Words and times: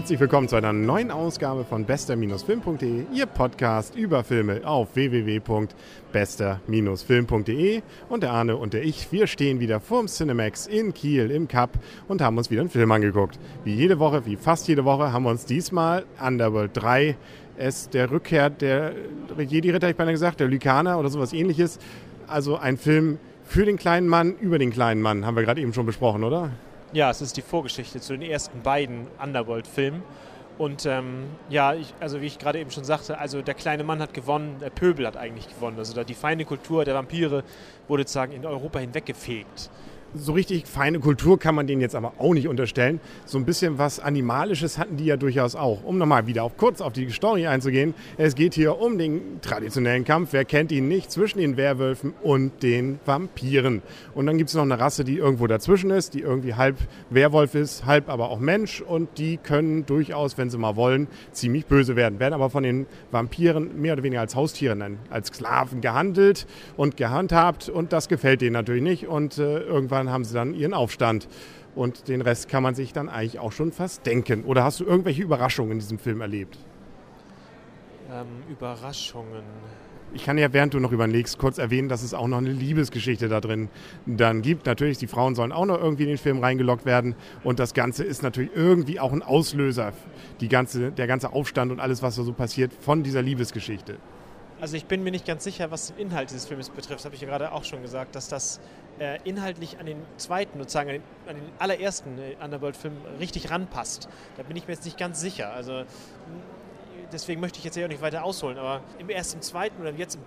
Herzlich 0.00 0.18
willkommen 0.18 0.48
zu 0.48 0.56
einer 0.56 0.72
neuen 0.72 1.10
Ausgabe 1.10 1.62
von 1.62 1.84
bester-film.de, 1.84 3.04
Ihr 3.12 3.26
Podcast 3.26 3.94
über 3.94 4.24
Filme 4.24 4.62
auf 4.64 4.96
www.bester-film.de. 4.96 7.82
Und 8.08 8.22
der 8.22 8.32
Arne 8.32 8.56
und 8.56 8.72
der 8.72 8.82
ich, 8.82 9.12
wir 9.12 9.26
stehen 9.26 9.60
wieder 9.60 9.78
vorm 9.78 10.06
Cinemax 10.06 10.68
in 10.68 10.94
Kiel 10.94 11.30
im 11.30 11.48
Cup 11.48 11.72
und 12.08 12.22
haben 12.22 12.38
uns 12.38 12.50
wieder 12.50 12.62
einen 12.62 12.70
Film 12.70 12.90
angeguckt. 12.90 13.38
Wie 13.62 13.74
jede 13.74 13.98
Woche, 13.98 14.24
wie 14.24 14.36
fast 14.36 14.68
jede 14.68 14.86
Woche, 14.86 15.12
haben 15.12 15.24
wir 15.24 15.30
uns 15.32 15.44
diesmal 15.44 16.06
Underworld 16.18 16.70
3, 16.72 17.18
es 17.58 17.90
der 17.90 18.10
Rückkehr 18.10 18.48
der 18.48 18.94
Jedi-Ritter, 19.36 19.90
ich 19.90 19.96
beinahe 19.96 20.14
gesagt, 20.14 20.40
der 20.40 20.48
Lykaner 20.48 20.98
oder 20.98 21.10
sowas 21.10 21.34
ähnliches. 21.34 21.78
Also 22.26 22.56
ein 22.56 22.78
Film 22.78 23.18
für 23.44 23.66
den 23.66 23.76
kleinen 23.76 24.08
Mann, 24.08 24.34
über 24.40 24.58
den 24.58 24.70
kleinen 24.70 25.02
Mann, 25.02 25.26
haben 25.26 25.36
wir 25.36 25.42
gerade 25.42 25.60
eben 25.60 25.74
schon 25.74 25.84
besprochen, 25.84 26.24
oder? 26.24 26.52
Ja, 26.92 27.08
es 27.08 27.22
ist 27.22 27.36
die 27.36 27.42
Vorgeschichte 27.42 28.00
zu 28.00 28.14
den 28.14 28.28
ersten 28.28 28.62
beiden 28.62 29.06
Underworld-Filmen. 29.22 30.02
Und 30.58 30.86
ähm, 30.86 31.26
ja, 31.48 31.72
ich, 31.72 31.94
also 32.00 32.20
wie 32.20 32.26
ich 32.26 32.38
gerade 32.40 32.58
eben 32.58 32.72
schon 32.72 32.82
sagte, 32.82 33.16
also 33.16 33.42
der 33.42 33.54
kleine 33.54 33.84
Mann 33.84 34.00
hat 34.00 34.12
gewonnen, 34.12 34.56
der 34.60 34.70
Pöbel 34.70 35.06
hat 35.06 35.16
eigentlich 35.16 35.48
gewonnen. 35.48 35.78
Also 35.78 36.02
die 36.02 36.14
feine 36.14 36.44
Kultur 36.44 36.84
der 36.84 36.96
Vampire 36.96 37.44
wurde 37.86 38.02
sozusagen 38.02 38.32
in 38.32 38.44
Europa 38.44 38.80
hinweggefegt 38.80 39.70
so 40.14 40.32
richtig 40.32 40.66
feine 40.66 40.98
Kultur 41.00 41.38
kann 41.38 41.54
man 41.54 41.66
denen 41.66 41.80
jetzt 41.80 41.94
aber 41.94 42.14
auch 42.18 42.34
nicht 42.34 42.48
unterstellen. 42.48 43.00
So 43.24 43.38
ein 43.38 43.44
bisschen 43.44 43.78
was 43.78 44.00
Animalisches 44.00 44.78
hatten 44.78 44.96
die 44.96 45.04
ja 45.04 45.16
durchaus 45.16 45.54
auch. 45.54 45.84
Um 45.84 45.98
nochmal 45.98 46.26
wieder 46.26 46.44
auf, 46.44 46.56
kurz 46.56 46.80
auf 46.80 46.92
die 46.92 47.08
Story 47.10 47.46
einzugehen. 47.46 47.94
Es 48.16 48.34
geht 48.34 48.54
hier 48.54 48.78
um 48.80 48.98
den 48.98 49.40
traditionellen 49.40 50.04
Kampf, 50.04 50.32
wer 50.32 50.44
kennt 50.44 50.72
ihn 50.72 50.88
nicht, 50.88 51.10
zwischen 51.10 51.38
den 51.38 51.56
Werwölfen 51.56 52.14
und 52.22 52.62
den 52.62 52.98
Vampiren. 53.04 53.82
Und 54.14 54.26
dann 54.26 54.38
gibt 54.38 54.50
es 54.50 54.56
noch 54.56 54.62
eine 54.62 54.78
Rasse, 54.78 55.04
die 55.04 55.16
irgendwo 55.16 55.46
dazwischen 55.46 55.90
ist, 55.90 56.14
die 56.14 56.20
irgendwie 56.20 56.54
halb 56.54 56.76
Werwolf 57.10 57.54
ist, 57.54 57.86
halb 57.86 58.08
aber 58.08 58.30
auch 58.30 58.40
Mensch. 58.40 58.80
Und 58.80 59.18
die 59.18 59.36
können 59.36 59.86
durchaus, 59.86 60.38
wenn 60.38 60.50
sie 60.50 60.58
mal 60.58 60.76
wollen, 60.76 61.08
ziemlich 61.32 61.66
böse 61.66 61.96
werden. 61.96 62.18
Werden 62.18 62.34
aber 62.34 62.50
von 62.50 62.62
den 62.62 62.86
Vampiren 63.10 63.80
mehr 63.80 63.94
oder 63.94 64.02
weniger 64.02 64.20
als 64.20 64.34
Haustiere, 64.34 64.76
als 65.10 65.28
Sklaven 65.28 65.80
gehandelt 65.80 66.46
und 66.76 66.96
gehandhabt. 66.96 67.68
Und 67.68 67.92
das 67.92 68.08
gefällt 68.08 68.40
denen 68.40 68.52
natürlich 68.52 68.82
nicht. 68.82 69.06
Und 69.06 69.38
äh, 69.38 69.60
irgendwann 69.60 69.99
irgendwann 70.00 70.12
haben 70.12 70.24
sie 70.24 70.34
dann 70.34 70.54
ihren 70.54 70.74
Aufstand. 70.74 71.28
Und 71.74 72.08
den 72.08 72.20
Rest 72.20 72.48
kann 72.48 72.62
man 72.62 72.74
sich 72.74 72.92
dann 72.92 73.08
eigentlich 73.08 73.38
auch 73.38 73.52
schon 73.52 73.72
fast 73.72 74.04
denken. 74.04 74.44
Oder 74.44 74.64
hast 74.64 74.80
du 74.80 74.84
irgendwelche 74.84 75.22
Überraschungen 75.22 75.72
in 75.72 75.78
diesem 75.78 75.98
Film 75.98 76.20
erlebt? 76.20 76.58
Ähm, 78.10 78.26
Überraschungen. 78.50 79.44
Ich 80.12 80.24
kann 80.24 80.36
ja, 80.36 80.52
während 80.52 80.74
du 80.74 80.80
noch 80.80 80.90
überlegst, 80.90 81.38
kurz 81.38 81.58
erwähnen, 81.58 81.88
dass 81.88 82.02
es 82.02 82.14
auch 82.14 82.26
noch 82.26 82.38
eine 82.38 82.50
Liebesgeschichte 82.50 83.28
da 83.28 83.40
drin 83.40 83.68
dann 84.04 84.42
gibt. 84.42 84.66
Natürlich, 84.66 84.98
die 84.98 85.06
Frauen 85.06 85.36
sollen 85.36 85.52
auch 85.52 85.66
noch 85.66 85.80
irgendwie 85.80 86.02
in 86.02 86.08
den 86.08 86.18
Film 86.18 86.40
reingelockt 86.40 86.84
werden. 86.84 87.14
Und 87.44 87.60
das 87.60 87.74
Ganze 87.74 88.02
ist 88.02 88.24
natürlich 88.24 88.50
irgendwie 88.52 88.98
auch 88.98 89.12
ein 89.12 89.22
Auslöser, 89.22 89.92
die 90.40 90.48
ganze, 90.48 90.90
der 90.90 91.06
ganze 91.06 91.32
Aufstand 91.32 91.70
und 91.70 91.78
alles, 91.78 92.02
was 92.02 92.16
so 92.16 92.32
passiert, 92.32 92.72
von 92.80 93.04
dieser 93.04 93.22
Liebesgeschichte. 93.22 93.98
Also 94.60 94.76
ich 94.76 94.84
bin 94.84 95.02
mir 95.02 95.10
nicht 95.10 95.26
ganz 95.26 95.44
sicher, 95.44 95.70
was 95.70 95.88
den 95.88 95.96
Inhalt 95.96 96.30
dieses 96.30 96.46
Films 96.46 96.68
betrifft. 96.68 97.00
Das 97.00 97.04
habe 97.06 97.14
ich 97.14 97.22
ja 97.22 97.28
gerade 97.28 97.52
auch 97.52 97.64
schon 97.64 97.80
gesagt, 97.80 98.14
dass 98.14 98.28
das 98.28 98.60
äh, 98.98 99.18
inhaltlich 99.24 99.78
an 99.78 99.86
den 99.86 100.02
zweiten, 100.18 100.58
sozusagen 100.58 100.90
an 100.90 100.94
den, 100.96 101.02
an 101.26 101.36
den 101.36 101.44
allerersten 101.58 102.18
äh, 102.18 102.36
Underworld-Film 102.44 102.94
richtig 103.18 103.50
ranpasst. 103.50 104.08
Da 104.36 104.42
bin 104.42 104.56
ich 104.56 104.68
mir 104.68 104.74
jetzt 104.74 104.84
nicht 104.84 104.98
ganz 104.98 105.20
sicher. 105.20 105.52
Also 105.52 105.84
deswegen 107.12 107.40
möchte 107.40 107.58
ich 107.58 107.64
jetzt 107.64 107.76
ja 107.76 107.84
auch 107.84 107.88
nicht 107.88 108.02
weiter 108.02 108.24
ausholen, 108.24 108.58
aber 108.58 108.82
im 108.98 109.10
ersten, 109.10 109.40
zweiten 109.42 109.80
oder 109.80 109.92
jetzt 109.92 110.18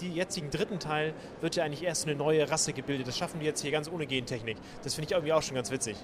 die 0.00 0.12
jetzigen 0.12 0.50
dritten 0.50 0.78
Teil 0.78 1.14
wird 1.40 1.56
ja 1.56 1.64
eigentlich 1.64 1.82
erst 1.82 2.06
eine 2.06 2.16
neue 2.16 2.50
Rasse 2.50 2.72
gebildet. 2.72 3.08
Das 3.08 3.16
schaffen 3.16 3.40
die 3.40 3.46
jetzt 3.46 3.62
hier 3.62 3.70
ganz 3.70 3.90
ohne 3.90 4.06
Gentechnik. 4.06 4.56
Das 4.82 4.94
finde 4.94 5.06
ich 5.06 5.12
irgendwie 5.12 5.32
auch 5.32 5.42
schon 5.42 5.54
ganz 5.54 5.70
witzig 5.70 5.96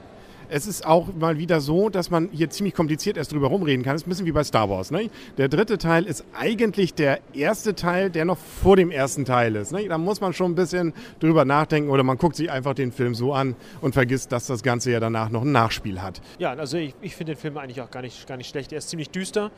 es 0.54 0.66
ist 0.66 0.86
auch 0.86 1.08
mal 1.14 1.38
wieder 1.38 1.60
so, 1.62 1.88
dass 1.88 2.10
man 2.10 2.28
hier 2.30 2.50
ziemlich 2.50 2.74
kompliziert 2.74 3.16
erst 3.16 3.32
drüber 3.32 3.48
rumreden 3.48 3.82
kann. 3.82 3.94
Das 3.94 4.02
ist 4.02 4.06
ein 4.06 4.10
bisschen 4.10 4.26
wie 4.26 4.32
bei 4.32 4.44
Star 4.44 4.68
Wars. 4.68 4.90
Ne? 4.90 5.08
Der 5.38 5.48
dritte 5.48 5.78
Teil 5.78 6.04
ist 6.04 6.24
eigentlich 6.34 6.92
der 6.92 7.20
erste 7.32 7.74
Teil, 7.74 8.10
der 8.10 8.26
noch 8.26 8.36
vor 8.36 8.76
dem 8.76 8.90
ersten 8.90 9.24
Teil 9.24 9.56
ist. 9.56 9.72
Ne? 9.72 9.88
Da 9.88 9.96
muss 9.96 10.20
man 10.20 10.34
schon 10.34 10.52
ein 10.52 10.54
bisschen 10.54 10.92
drüber 11.20 11.46
nachdenken 11.46 11.90
oder 11.90 12.02
man 12.02 12.18
guckt 12.18 12.36
sich 12.36 12.50
einfach 12.50 12.74
den 12.74 12.92
Film 12.92 13.14
so 13.14 13.32
an 13.32 13.56
und 13.80 13.94
vergisst, 13.94 14.30
dass 14.30 14.46
das 14.46 14.62
Ganze 14.62 14.90
ja 14.90 15.00
danach 15.00 15.30
noch 15.30 15.42
ein 15.42 15.52
Nachspiel 15.52 16.02
hat. 16.02 16.20
Ja, 16.38 16.52
also 16.52 16.76
ich, 16.76 16.94
ich 17.00 17.16
finde 17.16 17.32
den 17.32 17.40
Film 17.40 17.56
eigentlich 17.56 17.80
auch 17.80 17.90
gar 17.90 18.02
nicht, 18.02 18.26
gar 18.26 18.36
nicht 18.36 18.50
schlecht. 18.50 18.72
Er 18.72 18.78
ist 18.78 18.90
ziemlich 18.90 19.08
düster, 19.08 19.50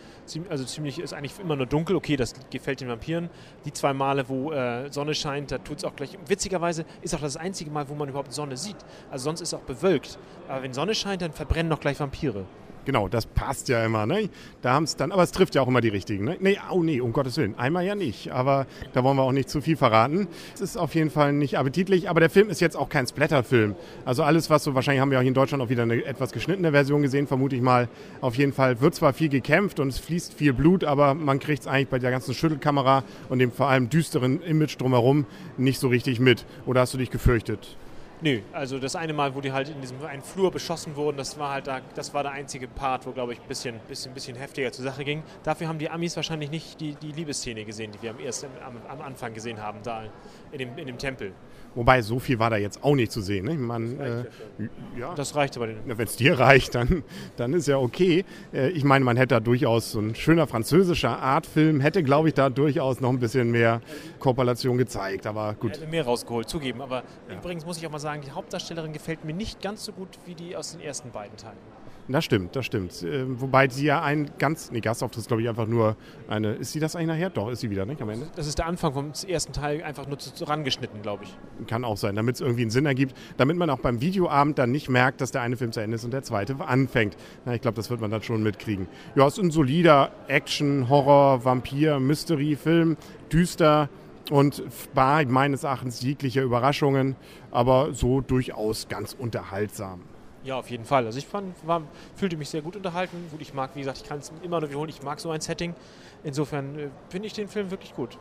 also 0.49 0.64
ziemlich 0.65 1.01
ist 1.01 1.13
eigentlich 1.13 1.39
immer 1.41 1.57
nur 1.57 1.67
dunkel. 1.67 1.97
Okay, 1.97 2.17
das 2.17 2.35
gefällt 2.51 2.81
den 2.81 2.89
Vampiren. 2.89 3.31
Die 3.65 3.73
zwei 3.73 3.93
Male, 3.93 4.29
wo 4.29 4.53
äh, 4.53 4.93
Sonne 4.93 5.15
scheint, 5.15 5.51
da 5.51 5.59
tut 5.59 5.79
es 5.79 5.85
auch 5.85 5.97
gleich. 5.97 6.17
Witzigerweise 6.27 6.85
ist 7.03 7.15
auch 7.15 7.21
das 7.21 7.37
einzige 7.37 7.71
Mal, 7.71 7.89
wo 7.89 7.95
man 7.95 8.09
überhaupt 8.09 8.33
Sonne 8.33 8.57
sieht. 8.57 8.77
Also 9.11 9.25
sonst 9.25 9.41
ist 9.41 9.49
es 9.49 9.55
auch 9.55 9.65
bewölkt. 9.65 10.19
Aber 10.49 10.63
wenn 10.63 10.73
Sonne 10.73 10.85
Sonne 10.85 10.95
scheint, 10.95 11.23
dann 11.23 11.33
verbrennen 11.33 11.71
doch 11.71 11.81
gleich 11.81 11.99
Vampire. 11.99 12.45
Genau, 12.85 13.09
das 13.09 13.27
passt 13.27 13.69
ja 13.69 13.85
immer. 13.85 14.07
Ne? 14.07 14.29
Da 14.63 14.75
haben 14.75 14.85
es 14.85 14.97
dann, 14.97 15.13
aber 15.13 15.23
es 15.23 15.33
trifft 15.33 15.55
ja 15.55 15.63
auch 15.63 15.69
immer 15.69 15.81
die 15.81 15.89
richtigen. 15.89 16.25
Ne? 16.25 16.37
Nee, 16.41 16.59
oh 16.71 16.83
nee, 16.83 17.01
um 17.01 17.13
Gottes 17.13 17.37
Willen. 17.37 17.59
Einmal 17.59 17.85
ja 17.85 17.95
nicht, 17.95 18.31
aber 18.31 18.67
da 18.93 19.03
wollen 19.05 19.17
wir 19.17 19.23
auch 19.23 19.33
nicht 19.33 19.49
zu 19.49 19.61
viel 19.61 19.77
verraten. 19.77 20.29
Es 20.55 20.61
ist 20.61 20.77
auf 20.77 20.95
jeden 20.95 21.11
Fall 21.11 21.33
nicht 21.33 21.59
appetitlich, 21.59 22.11
aber 22.11 22.21
der 22.21 22.31
Film 22.31 22.51
ist 22.51 22.61
jetzt 22.61 22.77
auch 22.77 22.89
kein 22.89 23.07
Splatterfilm. 23.07 23.75
Also 24.05 24.23
alles, 24.23 24.51
was 24.51 24.65
so, 24.65 24.75
wahrscheinlich 24.75 25.01
haben 25.01 25.11
wir 25.11 25.19
auch 25.19 25.23
hier 25.23 25.29
in 25.29 25.35
Deutschland 25.35 25.63
auch 25.63 25.69
wieder 25.69 25.85
eine 25.85 26.05
etwas 26.05 26.33
geschnittene 26.33 26.73
Version 26.73 27.03
gesehen, 27.03 27.27
vermute 27.27 27.57
ich 27.57 27.63
mal. 27.63 27.89
Auf 28.21 28.35
jeden 28.35 28.53
Fall 28.53 28.81
wird 28.81 28.95
zwar 28.95 29.13
viel 29.13 29.29
gekämpft 29.29 29.81
und 29.81 29.89
es 29.89 29.99
fließt 29.99 30.35
viel 30.35 30.53
Blut, 30.53 30.85
aber 30.85 31.15
man 31.15 31.39
kriegt 31.39 31.63
es 31.63 31.67
eigentlich 31.67 31.89
bei 31.89 31.99
der 31.99 32.11
ganzen 32.11 32.35
Schüttelkamera 32.35 33.05
und 33.29 33.39
dem 33.39 33.51
vor 33.51 33.69
allem 33.69 33.89
düsteren 33.89 34.43
Image 34.43 34.81
drumherum 34.81 35.27
nicht 35.57 35.79
so 35.79 35.89
richtig 35.89 36.21
mit. 36.21 36.45
Oder 36.67 36.83
hast 36.83 36.93
du 36.95 36.99
dich 36.99 37.11
gefürchtet? 37.11 37.77
Nö, 38.25 38.41
also 38.55 38.79
das 38.79 38.97
eine 38.97 39.13
Mal, 39.13 39.35
wo 39.35 39.43
die 39.43 39.53
halt 39.53 39.69
in 39.69 39.83
diesem 39.83 40.03
einen 40.03 40.23
Flur 40.23 40.51
beschossen 40.51 40.97
wurden, 40.97 41.19
das 41.19 41.39
war 41.39 41.53
halt 41.53 41.67
da, 41.67 41.83
das 41.95 42.15
war 42.15 42.23
der 42.23 42.33
einzige 42.33 42.67
Part, 42.67 43.07
wo 43.07 43.13
glaube 43.13 43.35
ich 43.35 43.39
ein 43.39 43.47
bisschen, 43.47 43.79
bisschen, 43.87 44.15
bisschen 44.15 44.35
heftiger 44.35 44.73
zur 44.73 44.83
Sache 44.83 45.05
ging. 45.05 45.23
Dafür 45.43 45.69
haben 45.69 45.79
die 45.79 45.91
Amis 45.91 46.17
wahrscheinlich 46.17 46.51
nicht 46.51 46.81
die, 46.81 46.95
die 46.95 47.13
Liebesszene 47.13 47.67
gesehen, 47.67 47.93
die 47.93 48.01
wir 48.01 48.13
am, 48.13 48.19
ersten, 48.19 48.47
am, 48.67 48.79
am 48.89 49.03
Anfang 49.03 49.35
gesehen 49.35 49.61
haben, 49.61 49.81
da 49.83 50.05
in 50.53 50.59
dem, 50.59 50.79
in 50.79 50.87
dem 50.87 50.97
Tempel. 50.97 51.35
Wobei, 51.75 52.03
so 52.03 52.19
viel 52.19 52.39
war 52.39 52.51
da 52.51 52.57
jetzt 52.57 52.85
auch 52.85 52.95
nicht 52.95 53.11
zu 53.11 53.21
sehen. 53.21 53.47
Ne? 53.47 53.55
Man, 53.55 53.99
das, 53.99 54.09
reicht 54.09 54.27
äh, 54.59 55.01
ja, 55.01 55.15
das 55.15 55.35
reicht 55.35 55.57
aber. 55.57 55.69
Wenn 55.85 56.07
es 56.07 56.17
dir 56.17 56.39
reicht, 56.39 56.75
dann, 56.75 57.03
dann 57.37 57.53
ist 57.53 57.67
ja 57.67 57.79
okay. 57.79 58.25
Äh, 58.53 58.69
ich 58.71 58.85
meine, 58.85 59.05
man 59.05 59.17
hätte 59.17 59.35
da 59.35 59.41
durchaus 59.41 59.91
so 59.91 60.01
ein 60.01 60.15
schöner 60.15 60.47
französischer 60.47 61.19
Artfilm, 61.19 61.81
hätte, 61.81 62.03
glaube 62.03 62.29
ich, 62.29 62.35
da 62.35 62.49
durchaus 62.49 63.01
noch 63.01 63.11
ein 63.11 63.19
bisschen 63.19 63.51
mehr 63.51 63.81
Korpulation 64.21 64.79
gezeigt. 64.79 65.27
Aber 65.27 65.55
gut. 65.55 65.73
Hätte 65.73 65.87
mehr 65.89 66.05
rausgeholt, 66.05 66.49
zugeben. 66.49 66.81
Aber 66.81 67.03
ja. 67.29 67.37
übrigens 67.39 67.67
muss 67.67 67.79
ich 67.79 67.87
auch 67.87 67.91
mal 67.91 67.99
sagen, 67.99 68.14
die 68.21 68.31
Hauptdarstellerin 68.31 68.93
gefällt 68.93 69.25
mir 69.25 69.35
nicht 69.35 69.61
ganz 69.63 69.85
so 69.85 69.93
gut 69.93 70.19
wie 70.27 70.35
die 70.35 70.57
aus 70.57 70.73
den 70.73 70.81
ersten 70.81 71.11
beiden 71.11 71.37
Teilen. 71.37 71.59
Das 72.07 72.23
stimmt, 72.25 72.55
das 72.55 72.67
stimmt. 72.67 73.03
Ähm, 73.03 73.41
wobei 73.41 73.67
sie 73.69 73.87
ja 73.87 74.03
ein 74.03 74.31
ganz, 74.39 74.71
nee, 74.71 74.81
Gastauftritt 74.81 75.21
ist 75.21 75.29
glaube 75.29 75.43
ich 75.43 75.49
einfach 75.49 75.67
nur 75.67 75.97
eine, 76.29 76.53
ist 76.53 76.73
sie 76.73 76.81
das 76.81 76.97
eigentlich 76.97 77.09
nachher? 77.09 77.31
Doch, 77.31 77.49
ist 77.49 77.61
sie 77.61 77.71
wieder, 77.71 77.87
nicht 77.87 78.03
am 78.03 78.11
Ende? 78.11 78.27
Das 78.37 78.47
ist 78.47 78.59
der 78.59 78.67
Anfang 78.67 78.93
vom 78.93 79.13
ersten 79.27 79.53
Teil 79.55 79.83
einfach 79.83 80.07
nur 80.07 80.19
zu, 80.19 80.35
zu 80.35 80.45
rangeschnitten, 80.45 81.01
glaube 81.01 81.25
ich. 81.25 81.67
Kann 81.67 81.83
auch 81.83 81.97
sein, 81.97 82.15
damit 82.15 82.35
es 82.35 82.41
irgendwie 82.43 82.63
einen 82.63 82.71
Sinn 82.71 82.85
ergibt, 82.85 83.17
damit 83.39 83.57
man 83.57 83.71
auch 83.71 83.79
beim 83.79 84.03
Videoabend 84.03 84.59
dann 84.59 84.71
nicht 84.71 84.91
merkt, 84.91 85.23
dass 85.23 85.31
der 85.31 85.41
eine 85.41 85.57
Film 85.57 85.73
zu 85.73 85.81
Ende 85.81 85.95
ist 85.95 86.05
und 86.05 86.13
der 86.13 86.23
zweite 86.23 86.57
anfängt. 86.61 87.17
Na, 87.47 87.55
ich 87.55 87.63
glaube, 87.63 87.77
das 87.77 87.89
wird 87.89 88.03
man 88.03 88.11
dann 88.11 88.23
schon 88.23 88.43
mitkriegen. 88.43 88.87
Ja, 89.15 89.27
es 89.27 89.39
ist 89.39 89.45
ein 89.45 89.51
solider 89.51 90.11
Action, 90.29 90.91
Horror, 90.91 91.45
Vampir, 91.45 92.01
Mystery-Film, 92.01 92.99
düster, 93.33 93.89
und 94.31 94.63
bar 94.95 95.25
meines 95.27 95.65
Erachtens 95.65 96.03
jeglicher 96.03 96.43
Überraschungen, 96.43 97.17
aber 97.51 97.93
so 97.93 98.21
durchaus 98.21 98.89
ganz 98.89 99.15
unterhaltsam. 99.19 100.03
Ja, 100.45 100.59
auf 100.59 100.71
jeden 100.71 100.85
Fall. 100.85 101.07
Also 101.07 101.19
ich 101.19 101.27
fand, 101.27 101.55
war, 101.67 101.83
fühlte 102.17 102.37
mich 102.37 102.51
sehr 102.51 102.61
gut 102.61 102.77
unterhalten. 102.77 103.17
Gut, 103.31 103.41
ich 103.41 103.55
mag, 103.55 103.71
wie 103.75 103.81
gesagt, 103.81 103.99
ich 103.99 104.05
kann 104.05 104.19
es 104.19 104.31
immer 104.43 104.61
nur 104.61 104.69
wiederholen, 104.69 104.91
ich 104.91 105.03
mag 105.03 105.19
so 105.19 105.31
ein 105.31 105.41
Setting. 105.41 105.75
Insofern 106.23 106.79
äh, 106.79 106.89
finde 107.09 107.27
ich 107.27 107.33
den 107.33 107.49
Film 107.49 107.71
wirklich 107.71 107.95
gut. 107.95 108.19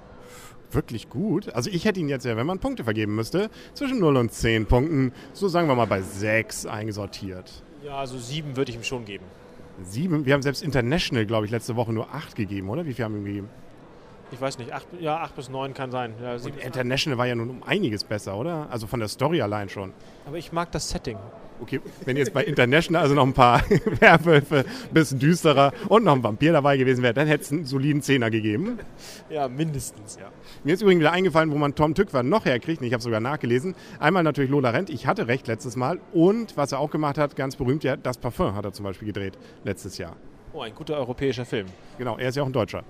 Wirklich 0.71 1.09
gut? 1.09 1.53
Also 1.53 1.69
ich 1.69 1.85
hätte 1.85 1.99
ihn 1.99 2.07
jetzt 2.07 2.25
ja, 2.25 2.37
wenn 2.37 2.47
man 2.47 2.59
Punkte 2.59 2.85
vergeben 2.85 3.13
müsste, 3.15 3.49
zwischen 3.73 3.99
0 3.99 4.15
und 4.17 4.31
10 4.31 4.65
Punkten, 4.65 5.11
so 5.33 5.49
sagen 5.49 5.67
wir 5.67 5.75
mal 5.75 5.85
bei 5.85 6.01
6 6.01 6.65
eingesortiert. 6.65 7.63
Ja, 7.83 7.97
also 7.97 8.17
7 8.17 8.55
würde 8.55 8.71
ich 8.71 8.77
ihm 8.77 8.83
schon 8.83 9.03
geben. 9.03 9.25
7? 9.83 10.25
Wir 10.25 10.33
haben 10.33 10.41
selbst 10.41 10.63
International, 10.63 11.25
glaube 11.25 11.45
ich, 11.45 11.51
letzte 11.51 11.75
Woche 11.75 11.91
nur 11.91 12.13
8 12.13 12.35
gegeben, 12.35 12.69
oder? 12.69 12.85
Wie 12.85 12.93
viel 12.93 13.03
haben 13.03 13.13
wir 13.15 13.21
ihm 13.21 13.25
gegeben? 13.25 13.49
Ich 14.31 14.41
weiß 14.41 14.57
nicht, 14.57 14.71
8, 14.71 14.87
ja, 14.99 15.17
8 15.17 15.35
bis 15.35 15.49
9 15.49 15.73
kann 15.73 15.91
sein. 15.91 16.13
Ja, 16.21 16.35
International 16.63 17.17
war 17.17 17.27
ja 17.27 17.35
nun 17.35 17.49
um 17.49 17.63
einiges 17.63 18.03
besser, 18.03 18.37
oder? 18.37 18.67
Also 18.71 18.87
von 18.87 18.99
der 18.99 19.09
Story 19.09 19.41
allein 19.41 19.69
schon. 19.69 19.93
Aber 20.25 20.37
ich 20.37 20.51
mag 20.51 20.71
das 20.71 20.89
Setting. 20.89 21.17
Okay, 21.61 21.79
wenn 22.05 22.17
jetzt 22.17 22.33
bei 22.33 22.43
International 22.43 23.03
also 23.03 23.15
noch 23.15 23.25
ein 23.25 23.33
paar 23.33 23.61
Werwölfe, 23.99 24.65
ein 24.65 24.93
bisschen 24.93 25.19
düsterer 25.19 25.71
und 25.87 26.03
noch 26.03 26.13
ein 26.13 26.23
Vampir 26.23 26.51
dabei 26.51 26.77
gewesen 26.77 27.03
wäre, 27.03 27.13
dann 27.13 27.27
hätte 27.27 27.43
es 27.43 27.51
einen 27.51 27.65
soliden 27.65 28.01
Zehner 28.01 28.29
gegeben. 28.31 28.79
Ja, 29.29 29.47
mindestens. 29.47 30.17
Ja. 30.19 30.29
Mir 30.63 30.73
ist 30.73 30.81
übrigens 30.81 31.01
wieder 31.01 31.11
eingefallen, 31.11 31.51
wo 31.51 31.57
man 31.57 31.75
Tom 31.75 31.93
Tückwer 31.95 32.23
noch 32.23 32.45
herkriegt. 32.45 32.81
Ich 32.81 32.91
habe 32.91 33.03
sogar 33.03 33.19
nachgelesen. 33.19 33.75
Einmal 33.99 34.23
natürlich 34.23 34.51
Lola 34.51 34.71
Rent. 34.71 34.89
Ich 34.89 35.07
hatte 35.07 35.27
recht 35.27 35.47
letztes 35.47 35.75
Mal. 35.75 35.99
Und 36.11 36.57
was 36.57 36.71
er 36.71 36.79
auch 36.79 36.91
gemacht 36.91 37.17
hat, 37.17 37.35
ganz 37.35 37.55
berühmt, 37.55 37.83
ja, 37.83 37.95
das 37.95 38.17
Parfum 38.17 38.55
hat 38.55 38.65
er 38.65 38.73
zum 38.73 38.83
Beispiel 38.83 39.05
gedreht 39.05 39.37
letztes 39.63 39.97
Jahr. 39.97 40.15
Oh, 40.53 40.61
ein 40.61 40.75
guter 40.75 40.97
europäischer 40.97 41.45
Film. 41.45 41.67
Genau, 41.97 42.17
er 42.17 42.29
ist 42.29 42.35
ja 42.35 42.43
auch 42.43 42.47
ein 42.47 42.53
Deutscher. 42.53 42.83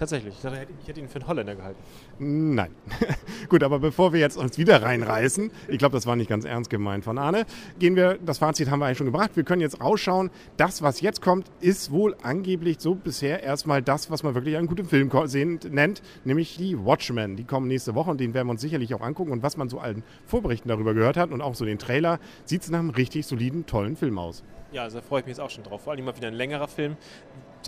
Tatsächlich. 0.00 0.34
Ich, 0.34 0.40
dachte, 0.40 0.66
ich 0.82 0.88
hätte 0.88 1.00
ihn 1.00 1.08
für 1.08 1.16
einen 1.16 1.28
Holländer 1.28 1.54
gehalten. 1.54 1.78
Nein. 2.18 2.70
Gut, 3.48 3.62
aber 3.62 3.78
bevor 3.78 4.12
wir 4.12 4.20
jetzt 4.20 4.36
uns 4.36 4.58
wieder 4.58 4.82
reinreißen, 4.82 5.52
ich 5.68 5.78
glaube, 5.78 5.92
das 5.92 6.06
war 6.06 6.16
nicht 6.16 6.28
ganz 6.28 6.44
ernst 6.44 6.70
gemeint 6.70 7.04
von 7.04 7.18
Arne, 7.18 7.44
gehen 7.78 7.94
wir, 7.94 8.18
das 8.24 8.38
Fazit 8.38 8.70
haben 8.70 8.80
wir 8.80 8.86
eigentlich 8.86 8.98
schon 8.98 9.06
gebracht, 9.06 9.32
wir 9.34 9.44
können 9.44 9.60
jetzt 9.60 9.80
rausschauen, 9.80 10.30
das, 10.56 10.82
was 10.82 11.00
jetzt 11.00 11.20
kommt, 11.22 11.46
ist 11.60 11.90
wohl 11.90 12.16
angeblich 12.22 12.80
so 12.80 12.94
bisher 12.94 13.42
erstmal 13.42 13.82
das, 13.82 14.10
was 14.10 14.22
man 14.22 14.34
wirklich 14.34 14.56
einen 14.56 14.66
guten 14.66 14.86
Film 14.86 15.10
sehen, 15.26 15.60
nennt, 15.68 16.02
nämlich 16.24 16.56
die 16.56 16.78
Watchmen. 16.84 17.36
Die 17.36 17.44
kommen 17.44 17.68
nächste 17.68 17.94
Woche 17.94 18.10
und 18.10 18.20
den 18.20 18.32
werden 18.34 18.48
wir 18.48 18.52
uns 18.52 18.62
sicherlich 18.62 18.94
auch 18.94 19.02
angucken 19.02 19.32
und 19.32 19.42
was 19.42 19.56
man 19.56 19.68
so 19.68 19.78
allen 19.78 20.02
Vorberichten 20.26 20.68
darüber 20.68 20.94
gehört 20.94 21.18
hat 21.18 21.30
und 21.30 21.42
auch 21.42 21.54
so 21.54 21.64
den 21.64 21.78
Trailer, 21.78 22.18
sieht 22.46 22.62
es 22.62 22.70
nach 22.70 22.78
einem 22.78 22.90
richtig 22.90 23.26
soliden, 23.26 23.66
tollen 23.66 23.96
Film 23.96 24.18
aus. 24.18 24.42
Ja, 24.72 24.82
also 24.84 24.98
da 24.98 25.02
freue 25.02 25.20
ich 25.20 25.26
mich 25.26 25.36
jetzt 25.36 25.40
auch 25.40 25.50
schon 25.50 25.64
drauf. 25.64 25.82
Vor 25.82 25.92
allem 25.92 26.04
mal 26.04 26.16
wieder 26.16 26.28
ein 26.28 26.34
längerer 26.34 26.68
Film. 26.68 26.96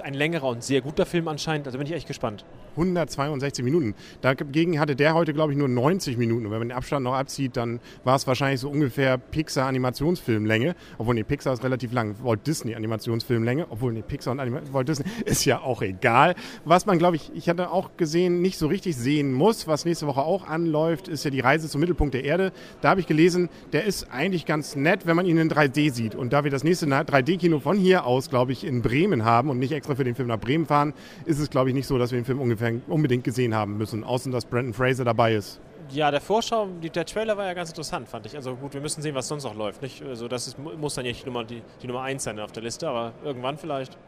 Ein 0.00 0.14
längerer 0.14 0.48
und 0.48 0.62
sehr 0.62 0.80
guter 0.80 1.06
Film 1.06 1.28
anscheinend. 1.28 1.66
Also 1.66 1.78
bin 1.78 1.86
ich 1.86 1.92
echt 1.92 2.06
gespannt. 2.06 2.44
162 2.76 3.64
Minuten. 3.64 3.94
Dagegen 4.20 4.80
hatte 4.80 4.96
der 4.96 5.14
heute, 5.14 5.32
glaube 5.32 5.52
ich, 5.52 5.58
nur 5.58 5.68
90 5.68 6.16
Minuten. 6.16 6.46
Und 6.46 6.52
wenn 6.52 6.58
man 6.58 6.68
den 6.68 6.76
Abstand 6.76 7.04
noch 7.04 7.14
abzieht, 7.14 7.56
dann 7.56 7.80
war 8.04 8.16
es 8.16 8.26
wahrscheinlich 8.26 8.60
so 8.60 8.70
ungefähr 8.70 9.18
Pixar-Animationsfilmlänge. 9.18 10.74
Obwohl, 10.98 11.14
nee, 11.14 11.22
Pixar 11.22 11.52
ist 11.52 11.64
relativ 11.64 11.92
lang. 11.92 12.16
Walt 12.22 12.46
Disney-Animationsfilmlänge. 12.46 13.66
Obwohl, 13.70 13.92
nee, 13.92 14.02
Pixar 14.02 14.32
und 14.32 14.40
Anima 14.40 14.60
Walt 14.72 14.88
Disney 14.88 15.04
ist 15.24 15.44
ja 15.44 15.60
auch 15.60 15.82
egal. 15.82 16.34
Was 16.64 16.86
man, 16.86 16.98
glaube 16.98 17.16
ich, 17.16 17.30
ich 17.34 17.48
hatte 17.48 17.70
auch 17.70 17.96
gesehen, 17.96 18.40
nicht 18.40 18.58
so 18.58 18.66
richtig 18.66 18.96
sehen 18.96 19.32
muss, 19.32 19.66
was 19.66 19.84
nächste 19.84 20.06
Woche 20.06 20.22
auch 20.22 20.48
anläuft, 20.48 21.08
ist 21.08 21.24
ja 21.24 21.30
die 21.30 21.40
Reise 21.40 21.68
zum 21.68 21.80
Mittelpunkt 21.80 22.14
der 22.14 22.24
Erde. 22.24 22.52
Da 22.80 22.90
habe 22.90 23.00
ich 23.00 23.06
gelesen, 23.06 23.48
der 23.72 23.84
ist 23.84 24.10
eigentlich 24.10 24.46
ganz 24.46 24.76
nett, 24.76 25.06
wenn 25.06 25.16
man 25.16 25.26
ihn 25.26 25.38
in 25.38 25.50
3D 25.50 25.92
sieht. 25.92 26.14
Und 26.14 26.32
da 26.32 26.44
wir 26.44 26.50
das 26.50 26.64
nächste 26.64 26.86
3D-Kino 26.86 27.60
von 27.60 27.76
hier 27.76 28.06
aus, 28.06 28.30
glaube 28.30 28.52
ich, 28.52 28.64
in 28.64 28.82
Bremen 28.82 29.24
haben 29.24 29.50
und 29.50 29.58
nicht 29.58 29.72
extra 29.82 29.96
für 29.96 30.04
den 30.04 30.14
Film 30.14 30.28
nach 30.28 30.38
Bremen 30.38 30.64
fahren, 30.64 30.94
ist 31.24 31.40
es, 31.40 31.50
glaube 31.50 31.70
ich, 31.70 31.74
nicht 31.74 31.88
so, 31.88 31.98
dass 31.98 32.12
wir 32.12 32.20
den 32.20 32.24
Film 32.24 32.40
ungefähr 32.40 32.72
unbedingt 32.86 33.24
gesehen 33.24 33.54
haben 33.54 33.76
müssen, 33.76 34.04
außer 34.04 34.30
dass 34.30 34.44
Brandon 34.44 34.72
Fraser 34.72 35.04
dabei 35.04 35.34
ist. 35.34 35.60
Ja, 35.90 36.10
der 36.10 36.20
Vorschau, 36.20 36.68
der 36.82 37.04
Trailer 37.04 37.36
war 37.36 37.46
ja 37.46 37.52
ganz 37.52 37.70
interessant, 37.70 38.08
fand 38.08 38.24
ich. 38.26 38.36
Also 38.36 38.54
gut, 38.54 38.72
wir 38.72 38.80
müssen 38.80 39.02
sehen, 39.02 39.14
was 39.14 39.26
sonst 39.26 39.42
noch 39.42 39.56
läuft. 39.56 39.82
Nicht? 39.82 40.02
Also 40.02 40.28
das 40.28 40.46
ist, 40.46 40.56
muss 40.58 40.94
dann 40.94 41.04
nicht 41.04 41.22
die 41.22 41.26
Nummer, 41.26 41.44
die, 41.44 41.62
die 41.82 41.86
Nummer 41.88 42.02
1 42.02 42.22
sein 42.22 42.38
auf 42.38 42.52
der 42.52 42.62
Liste, 42.62 42.88
aber 42.88 43.12
irgendwann 43.24 43.58
vielleicht. 43.58 43.98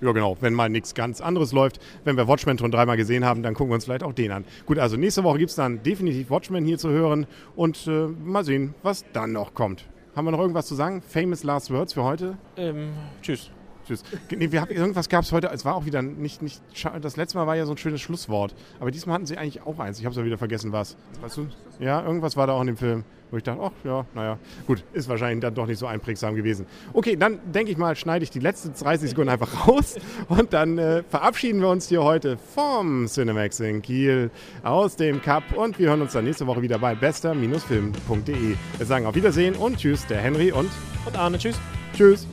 Ja, 0.00 0.12
genau. 0.12 0.36
Wenn 0.40 0.52
mal 0.52 0.68
nichts 0.68 0.94
ganz 0.94 1.20
anderes 1.20 1.52
läuft, 1.52 1.78
wenn 2.04 2.16
wir 2.16 2.26
Watchmen 2.26 2.58
schon 2.58 2.72
dreimal 2.72 2.96
gesehen 2.96 3.24
haben, 3.24 3.42
dann 3.42 3.54
gucken 3.54 3.70
wir 3.70 3.74
uns 3.76 3.84
vielleicht 3.84 4.02
auch 4.02 4.12
den 4.12 4.32
an. 4.32 4.44
Gut, 4.66 4.78
also 4.78 4.96
nächste 4.96 5.22
Woche 5.22 5.38
gibt 5.38 5.50
es 5.50 5.56
dann 5.56 5.82
definitiv 5.82 6.30
Watchmen 6.30 6.64
hier 6.64 6.78
zu 6.78 6.90
hören 6.90 7.26
und 7.54 7.86
äh, 7.86 8.08
mal 8.08 8.44
sehen, 8.44 8.74
was 8.82 9.04
dann 9.12 9.32
noch 9.32 9.54
kommt. 9.54 9.86
Haben 10.16 10.24
wir 10.24 10.32
noch 10.32 10.40
irgendwas 10.40 10.66
zu 10.66 10.74
sagen? 10.74 11.00
Famous 11.02 11.44
Last 11.44 11.70
Words 11.70 11.92
für 11.92 12.02
heute? 12.02 12.36
Ähm, 12.56 12.90
tschüss. 13.22 13.50
Tschüss. 13.86 14.02
Nee, 14.30 14.52
wir 14.52 14.60
haben, 14.60 14.70
irgendwas 14.70 15.08
gab 15.08 15.24
es 15.24 15.32
heute, 15.32 15.48
es 15.48 15.64
war 15.64 15.74
auch 15.74 15.84
wieder 15.84 16.02
nicht, 16.02 16.42
nicht, 16.42 16.60
das 17.00 17.16
letzte 17.16 17.38
Mal 17.38 17.46
war 17.46 17.56
ja 17.56 17.66
so 17.66 17.72
ein 17.72 17.78
schönes 17.78 18.00
Schlusswort. 18.00 18.54
Aber 18.78 18.90
diesmal 18.90 19.14
hatten 19.14 19.26
sie 19.26 19.36
eigentlich 19.36 19.62
auch 19.62 19.78
eins. 19.78 19.98
Ich 19.98 20.04
habe 20.04 20.12
es 20.12 20.18
ja 20.18 20.24
wieder 20.24 20.38
vergessen, 20.38 20.72
was. 20.72 20.96
Weißt 21.20 21.38
du? 21.38 21.46
Ja, 21.78 22.04
irgendwas 22.04 22.36
war 22.36 22.46
da 22.46 22.52
auch 22.52 22.60
in 22.60 22.68
dem 22.68 22.76
Film, 22.76 23.04
wo 23.30 23.36
ich 23.36 23.42
dachte, 23.42 23.60
ach 23.62 23.72
ja, 23.84 24.04
naja, 24.14 24.38
gut, 24.66 24.84
ist 24.92 25.08
wahrscheinlich 25.08 25.40
dann 25.40 25.54
doch 25.54 25.66
nicht 25.66 25.78
so 25.78 25.86
einprägsam 25.86 26.34
gewesen. 26.34 26.66
Okay, 26.92 27.16
dann 27.16 27.38
denke 27.52 27.72
ich 27.72 27.78
mal, 27.78 27.96
schneide 27.96 28.22
ich 28.22 28.30
die 28.30 28.40
letzten 28.40 28.74
30 28.74 29.10
Sekunden 29.10 29.30
einfach 29.30 29.66
raus 29.66 29.96
und 30.28 30.52
dann 30.52 30.78
äh, 30.78 31.02
verabschieden 31.08 31.60
wir 31.60 31.68
uns 31.68 31.88
hier 31.88 32.02
heute 32.02 32.36
vom 32.36 33.06
Cinemax 33.06 33.60
in 33.60 33.82
Kiel 33.82 34.30
aus 34.62 34.96
dem 34.96 35.22
Cup 35.22 35.44
und 35.56 35.78
wir 35.78 35.88
hören 35.88 36.02
uns 36.02 36.12
dann 36.12 36.24
nächste 36.24 36.46
Woche 36.46 36.62
wieder 36.62 36.78
bei 36.78 36.94
bester-film.de. 36.94 38.56
Wir 38.76 38.86
sagen 38.86 39.06
auf 39.06 39.14
Wiedersehen 39.14 39.54
und 39.54 39.78
tschüss, 39.78 40.06
der 40.06 40.20
Henry 40.20 40.52
und, 40.52 40.70
und 41.06 41.16
Arne. 41.16 41.38
Tschüss. 41.38 41.58
Tschüss. 41.94 42.26